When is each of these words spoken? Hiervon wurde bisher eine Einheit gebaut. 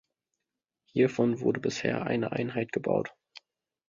Hiervon 0.87 1.41
wurde 1.41 1.59
bisher 1.59 2.07
eine 2.07 2.31
Einheit 2.31 2.71
gebaut. 2.71 3.13